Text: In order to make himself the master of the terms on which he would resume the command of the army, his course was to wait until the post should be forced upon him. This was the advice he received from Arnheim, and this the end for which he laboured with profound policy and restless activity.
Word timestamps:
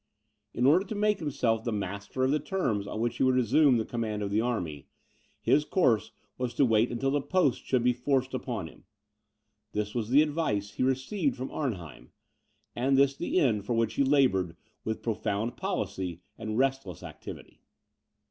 In 0.55 0.65
order 0.65 0.83
to 0.83 0.95
make 0.95 1.19
himself 1.19 1.63
the 1.63 1.71
master 1.71 2.23
of 2.23 2.31
the 2.31 2.39
terms 2.39 2.87
on 2.87 2.99
which 2.99 3.17
he 3.17 3.23
would 3.23 3.35
resume 3.35 3.77
the 3.77 3.85
command 3.85 4.23
of 4.23 4.31
the 4.31 4.41
army, 4.41 4.87
his 5.39 5.63
course 5.63 6.09
was 6.39 6.55
to 6.55 6.65
wait 6.65 6.91
until 6.91 7.11
the 7.11 7.21
post 7.21 7.63
should 7.63 7.83
be 7.83 7.93
forced 7.93 8.33
upon 8.33 8.65
him. 8.65 8.85
This 9.73 9.93
was 9.93 10.09
the 10.09 10.23
advice 10.23 10.71
he 10.71 10.81
received 10.81 11.37
from 11.37 11.51
Arnheim, 11.51 12.09
and 12.75 12.97
this 12.97 13.15
the 13.15 13.39
end 13.39 13.63
for 13.63 13.75
which 13.75 13.93
he 13.93 14.03
laboured 14.03 14.57
with 14.83 15.03
profound 15.03 15.55
policy 15.55 16.21
and 16.35 16.57
restless 16.57 17.03
activity. 17.03 17.61